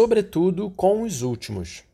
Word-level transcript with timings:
sobretudo 0.00 0.70
com 0.70 1.02
os 1.02 1.20
últimos. 1.20 1.84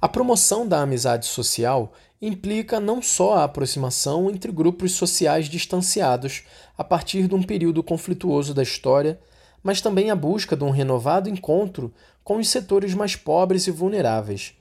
A 0.00 0.08
promoção 0.08 0.66
da 0.66 0.80
amizade 0.80 1.26
social 1.26 1.92
implica 2.22 2.80
não 2.80 3.02
só 3.02 3.34
a 3.34 3.44
aproximação 3.44 4.30
entre 4.30 4.50
grupos 4.50 4.92
sociais 4.92 5.50
distanciados 5.50 6.44
a 6.74 6.82
partir 6.82 7.28
de 7.28 7.34
um 7.34 7.42
período 7.42 7.82
conflituoso 7.82 8.54
da 8.54 8.62
história, 8.62 9.20
mas 9.62 9.82
também 9.82 10.10
a 10.10 10.16
busca 10.16 10.56
de 10.56 10.64
um 10.64 10.70
renovado 10.70 11.28
encontro 11.28 11.92
com 12.24 12.38
os 12.38 12.48
setores 12.48 12.94
mais 12.94 13.14
pobres 13.14 13.66
e 13.66 13.70
vulneráveis. 13.70 14.54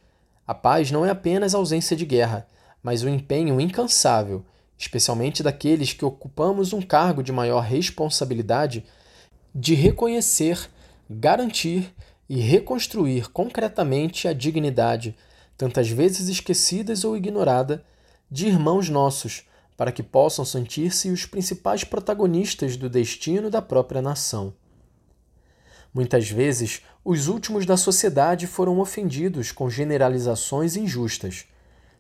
A 0.46 0.54
paz 0.54 0.92
não 0.92 1.06
é 1.06 1.10
apenas 1.10 1.56
ausência 1.56 1.96
de 1.96 2.06
guerra, 2.06 2.46
mas 2.84 3.02
o 3.02 3.08
empenho 3.08 3.62
incansável, 3.62 4.44
especialmente 4.78 5.42
daqueles 5.42 5.94
que 5.94 6.04
ocupamos 6.04 6.74
um 6.74 6.82
cargo 6.82 7.24
de 7.24 7.32
maior 7.32 7.62
responsabilidade, 7.62 8.84
de 9.54 9.74
reconhecer, 9.74 10.70
garantir 11.20 11.94
e 12.30 12.40
reconstruir 12.40 13.30
concretamente 13.32 14.28
a 14.28 14.34
dignidade 14.34 15.16
tantas 15.58 15.90
vezes 15.90 16.30
esquecidas 16.30 17.04
ou 17.04 17.18
ignorada, 17.18 17.84
de 18.30 18.48
irmãos 18.48 18.88
nossos, 18.88 19.44
para 19.76 19.92
que 19.92 20.02
possam 20.02 20.46
sentir-se 20.46 21.10
os 21.10 21.26
principais 21.26 21.84
protagonistas 21.84 22.78
do 22.78 22.90
destino 22.90 23.50
da 23.50 23.62
própria 23.62 24.02
nação. 24.02 24.54
Muitas 25.94 26.30
vezes, 26.30 26.82
os 27.04 27.28
últimos 27.28 27.66
da 27.66 27.76
sociedade 27.76 28.48
foram 28.48 28.80
ofendidos 28.80 29.52
com 29.52 29.70
generalizações 29.70 30.78
injustas. 30.78 31.46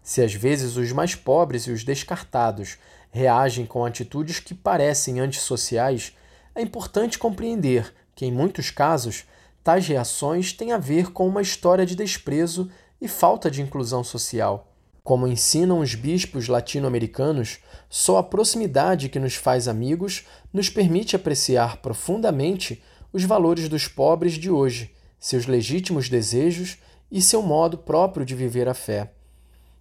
Se 0.02 0.22
às 0.22 0.34
vezes 0.34 0.78
os 0.78 0.92
mais 0.94 1.14
pobres 1.14 1.64
e 1.64 1.72
os 1.72 1.84
descartados 1.84 2.78
reagem 3.12 3.66
com 3.66 3.84
atitudes 3.84 4.40
que 4.40 4.54
parecem 4.54 5.20
antissociais, 5.20 6.16
é 6.56 6.62
importante 6.62 7.20
compreender 7.20 7.94
que, 8.22 8.26
em 8.28 8.32
muitos 8.32 8.70
casos, 8.70 9.24
tais 9.64 9.88
reações 9.88 10.54
têm 10.54 10.74
a 10.74 10.78
ver 10.78 11.12
com 11.12 11.28
uma 11.28 11.42
história 11.42 11.88
de 11.88 11.96
desprezo 11.96 12.70
e 13.02 13.08
falta 13.08 13.50
de 13.50 13.64
inclusão 13.64 14.04
social. 14.04 14.72
Como 15.04 15.28
ensinam 15.28 15.80
os 15.80 15.96
bispos 15.96 16.48
latino-americanos, 16.48 17.58
só 17.90 18.20
a 18.20 18.24
proximidade 18.24 19.10
que 19.10 19.18
nos 19.18 19.34
faz 19.34 19.68
amigos 19.68 20.24
nos 20.54 20.70
permite 20.70 21.16
apreciar 21.16 21.78
profundamente 21.78 22.84
os 23.12 23.24
valores 23.24 23.68
dos 23.68 23.88
pobres 23.88 24.34
de 24.34 24.52
hoje, 24.52 24.94
seus 25.20 25.48
legítimos 25.48 26.08
desejos 26.08 26.78
e 27.12 27.24
seu 27.24 27.42
modo 27.42 27.76
próprio 27.76 28.24
de 28.24 28.36
viver 28.36 28.70
a 28.70 28.76
fé. 28.76 29.14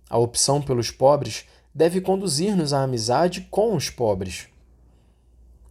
A 0.09 0.17
opção 0.17 0.62
pelos 0.62 0.91
pobres 0.91 1.45
deve 1.75 2.00
conduzir-nos 2.00 2.72
à 2.72 2.84
amizade 2.84 3.47
com 3.50 3.77
os 3.77 3.91
pobres. 3.91 4.48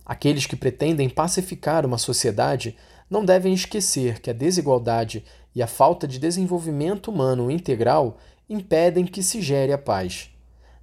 Aqueles 0.09 0.47
que 0.47 0.55
pretendem 0.55 1.07
pacificar 1.07 1.85
uma 1.85 1.99
sociedade 1.99 2.75
não 3.07 3.23
devem 3.23 3.53
esquecer 3.53 4.19
que 4.19 4.31
a 4.31 4.33
desigualdade 4.33 5.23
e 5.53 5.61
a 5.61 5.67
falta 5.67 6.07
de 6.07 6.17
desenvolvimento 6.17 7.11
humano 7.11 7.51
integral 7.51 8.17
impedem 8.49 9.05
que 9.05 9.21
se 9.21 9.39
gere 9.39 9.71
a 9.71 9.77
paz. 9.77 10.31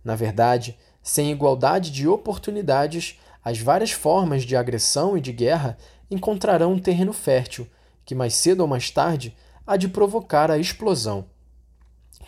Na 0.05 0.14
verdade, 0.14 0.78
sem 1.02 1.33
igualdade 1.33 1.91
de 1.91 2.06
oportunidades, 2.06 3.18
as 3.44 3.58
várias 3.58 3.91
formas 3.91 4.44
de 4.44 4.55
agressão 4.55 5.18
e 5.18 5.20
de 5.20 5.33
guerra 5.33 5.77
encontrarão 6.08 6.74
um 6.74 6.78
terreno 6.78 7.12
fértil, 7.12 7.66
que 8.05 8.14
mais 8.14 8.33
cedo 8.33 8.61
ou 8.61 8.68
mais 8.68 8.92
tarde 8.92 9.36
há 9.66 9.77
de 9.77 9.88
provocar 9.88 10.52
a 10.52 10.58
explosão. 10.58 11.24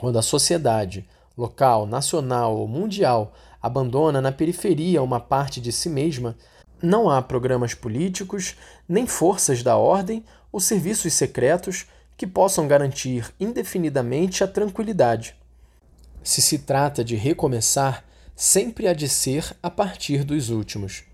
Quando 0.00 0.18
a 0.18 0.22
sociedade, 0.22 1.08
local, 1.36 1.86
nacional 1.86 2.56
ou 2.56 2.66
mundial, 2.66 3.34
abandona 3.62 4.20
na 4.20 4.32
periferia 4.32 5.00
uma 5.00 5.20
parte 5.20 5.60
de 5.60 5.70
si 5.70 5.88
mesma, 5.88 6.36
não 6.82 7.10
há 7.10 7.20
programas 7.20 7.74
políticos, 7.74 8.56
nem 8.88 9.06
forças 9.06 9.62
da 9.62 9.76
ordem 9.76 10.24
ou 10.52 10.60
serviços 10.60 11.12
secretos 11.12 11.86
que 12.16 12.26
possam 12.26 12.66
garantir 12.66 13.32
indefinidamente 13.38 14.42
a 14.42 14.48
tranquilidade. 14.48 15.36
Se 16.22 16.42
se 16.42 16.58
trata 16.58 17.04
de 17.04 17.16
recomeçar, 17.16 18.04
sempre 18.34 18.86
há 18.86 18.92
de 18.92 19.08
ser 19.08 19.56
a 19.62 19.70
partir 19.70 20.24
dos 20.24 20.50
últimos. 20.50 21.07